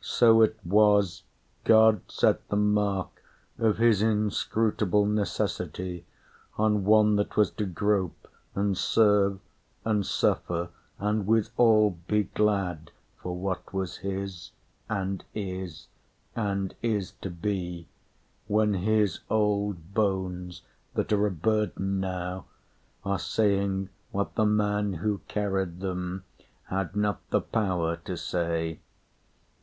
So 0.00 0.40
it 0.40 0.56
was 0.64 1.24
God 1.64 2.00
set 2.10 2.48
the 2.48 2.56
mark 2.56 3.22
of 3.58 3.76
his 3.76 4.00
inscrutable 4.00 5.04
Necessity 5.04 6.06
on 6.56 6.86
one 6.86 7.16
that 7.16 7.36
was 7.36 7.50
to 7.52 7.66
grope, 7.66 8.26
And 8.54 8.78
serve, 8.78 9.38
and 9.84 10.06
suffer, 10.06 10.70
and 10.98 11.26
withal 11.26 11.98
be 12.08 12.24
glad 12.24 12.92
For 13.18 13.36
what 13.38 13.74
was 13.74 13.98
his, 13.98 14.52
and 14.88 15.22
is, 15.34 15.88
and 16.34 16.74
is 16.80 17.12
to 17.20 17.28
be, 17.28 17.86
When 18.46 18.72
his 18.72 19.20
old 19.28 19.92
bones, 19.92 20.62
that 20.94 21.12
are 21.12 21.26
a 21.26 21.30
burden 21.30 22.00
now, 22.00 22.46
Are 23.04 23.18
saying 23.18 23.90
what 24.12 24.34
the 24.34 24.46
man 24.46 24.94
who 24.94 25.20
carried 25.28 25.80
them 25.80 26.24
Had 26.70 26.96
not 26.96 27.20
the 27.28 27.42
power 27.42 27.96
to 28.06 28.16
say. 28.16 28.80